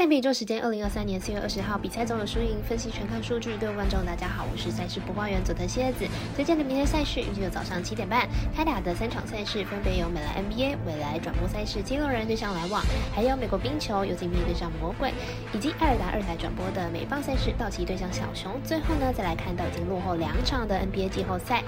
[0.00, 3.54] 赛比周时间，二零二三年四月二十号，比赛总有输赢，分析全看数据。
[3.60, 6.06] 各位观众，大家好，我是赛事播报员佐藤蝎子。
[6.34, 8.26] 推荐的明天赛事预计有早上七点半
[8.56, 12.82] 开打的三场赛事，分别有美莱 NBA、未来转播赛事七六人对上篮网，
[13.14, 15.12] 还有美国冰球有金币对上魔鬼，
[15.52, 18.58] 以及爱尔达二台转播的美棒赛事道奇对上小熊。
[18.64, 21.62] 最后呢，再来看到已经落后两场的 NBA 季后赛。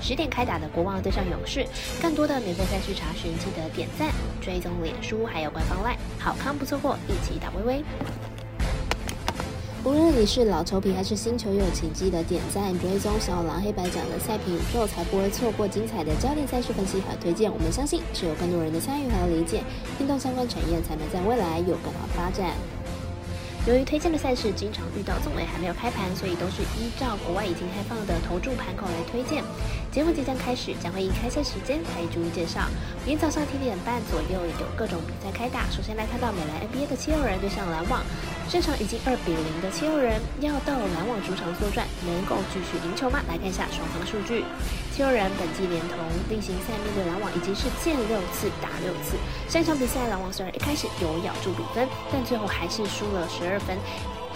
[0.00, 1.66] 十点开打的国王对上勇士，
[2.00, 4.10] 更多的免费赛事查询，记得点赞、
[4.40, 7.84] 追踪脸书，还有官方 LINE，好康不错过，一起打微微。
[9.84, 17.52] 无论你是老球皮还是新球友，请记得点赞、追踪小狼黑白奖的赛评宇宙，才不会错过精彩的焦点赛事分析和推荐。
[17.52, 19.62] 我们相信，只有更多人的参与和理解，
[20.00, 22.50] 运动相关产业才能在未来有更好发展。
[23.66, 29.42] 由于推荐的赛事经常遇到总位还没有开盘，所以都是依照国外已经开放的投注盘口来推荐。
[29.90, 32.60] 节目即将开始，将会以开赛时间来逐一介绍。
[33.04, 35.66] 明天早上七点半左右有各种比赛开打。
[35.68, 38.04] 首先来看到美兰 NBA 的七六人对上篮网，
[38.48, 43.18] 这场已经二比零的七六人要到篮网主场作战，能够继续赢球吗？
[43.26, 44.44] 来看一下双方的数据。
[44.96, 45.98] 虽然本季连同
[46.30, 49.18] 例行赛面对篮网已经是见六次打六次。
[49.46, 53.76] 上一场比赛篮网虽然一开始有咬住比分，但最后还是输了十二分。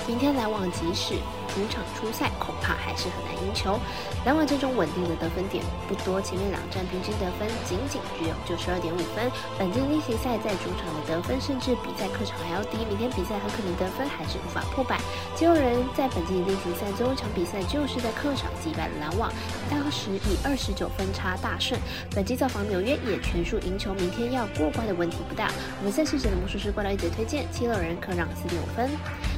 [0.06, 1.14] 明天篮网即使
[1.54, 3.78] 主场出赛，恐怕还是很难赢球。
[4.24, 9.30] 篮网这种稳定的得分点不多，前面两战平均得分仅仅只有九十二点五分。
[9.58, 14.98] 本季例行赛在主场的得分甚至比在客场还要低，明天比赛很可能得分还是无法破百。
[15.34, 19.30] 七六人在本季例行赛最后一场比赛就是在客场击败了篮网，
[19.70, 21.78] 当时以二十九分差大胜。
[22.14, 25.50] 本季造访纽约也全数赢球，明天要过关的问题不大。
[25.78, 28.88] 我们赛事者的魔术师过来一直推荐，七六人可让四点五分。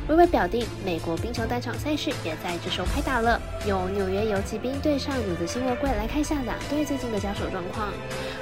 [0.08, 7.88] 微微表定，美国冰球单场赛事也在这时候开打了，有纽约游骑兵对上纽泽西魔鬼，来看一下两队最近的交手状况。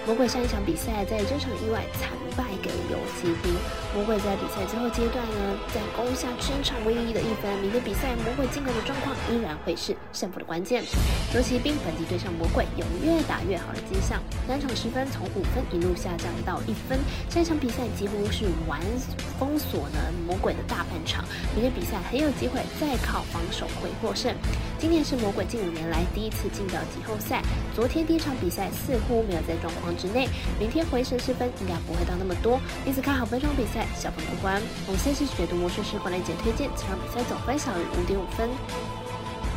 [0.04, 3.54] 魔鬼上一场比赛在这场意外惨败给游骑兵，
[3.94, 7.46] 魔鬼在比赛最后阶段呢，在攻下全场唯一的一分。
[7.62, 10.82] 明天比赛魔鬼进攻的状况依然会是胜负的关键。
[11.32, 14.18] 游骑兵本季对上魔鬼有越打越好的迹象，
[14.48, 16.98] 单场失分从五分一路下降到一分，
[17.28, 18.80] 上一场比赛几乎是完
[19.38, 21.24] 封锁了魔鬼的大半场。
[21.54, 24.34] 明天比赛很有机会再靠防守会获胜。
[24.78, 27.42] 今年是魔鬼近五年来第一次进到季后赛，
[27.74, 30.28] 昨天第一场比赛似乎没有在状况之内，
[30.58, 34.60] 明天回神失分应该不会到那么多，因此看好本场比赛小分过关。
[34.86, 38.48] 我们先是解读魔术师管理姐推荐，这场比赛总分小于五点五分。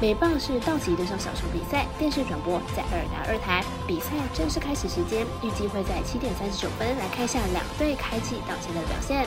[0.02, 9.26] 美棒是道奇对上小熊比赛，电视转播在二打二台，比赛正式开始时间预计会在七点三十九分，来看一下两队开季到现在的表现。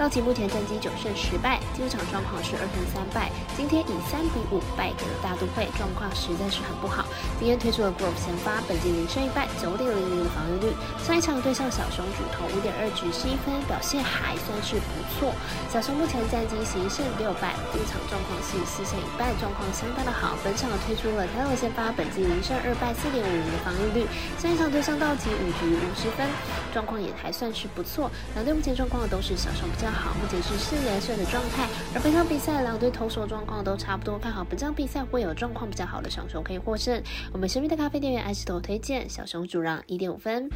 [0.00, 3.28] 道奇目前战绩九胜十败，进入场状况是二胜三败。
[3.54, 7.04] 今天以三比五败给了大都会，状况实在是很不好。
[7.36, 10.72] 今天推出了 Grove 先发，本季零胜一败，九点零零的防御率。
[11.04, 15.36] 上一场对上小熊主投五点二局失一分，表现还算是不错。
[15.68, 20.32] 小熊目前战绩十一胜六败，进场状况是四胜一败，状况相当的好。
[20.40, 24.08] 本场推出了 Taylor 先发，本季零胜二败，四点五零的防御率。
[24.40, 26.24] 上一场对上道奇五局五十分，
[26.72, 28.08] 状况也还算是不错。
[28.32, 29.89] 两队目前状况都是小熊比较。
[29.92, 37.02] 好，目前是四连胜的状态，而本场比赛两队投手状况都差不多，看好本场比赛会有状况比较好的小熊可以获胜。
[37.32, 40.48] 我们神秘的咖啡店员爱斯头推荐小熊主让一点五分。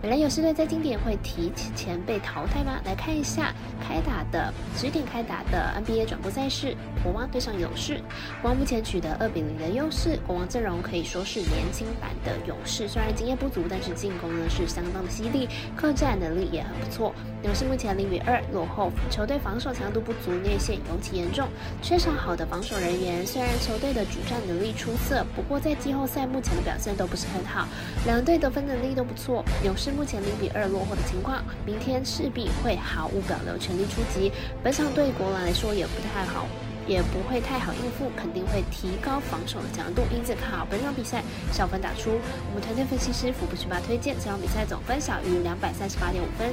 [0.00, 2.80] 本来有四队在经典会提前被淘汰吗？
[2.84, 7.96] 来看一下开打的十点开打的 NBA 转播赛事，国王对上勇士。
[8.40, 17.12] 国王目前取得二比零的优势，国王阵容可以说是年轻版的勇士，虽然经验不足，但是进攻呢是相当的犀利，客战能力也很不错。
[17.42, 18.75] 勇士目前零比二落后。
[18.76, 21.48] 后球队防守强度不足，内线尤其严重，
[21.82, 23.26] 缺少好的防守人员。
[23.26, 27.66] 虽然球队的主战能力出色，不过在季后赛目前的表现都不是很好。
[28.04, 34.30] 两队得分能力都不错，勇士目前零比二落后的情况，明天势必会毫无保留全力出击。
[34.62, 36.46] 本场对国王来说也不太好，
[36.86, 40.02] 也不会太好应付，肯定会提高防守的强度。
[40.14, 42.10] 因此看好本场比赛小分打出。
[42.50, 46.52] 我们团队分析师福布十八推荐这场比赛总分小于两百三十八点五分。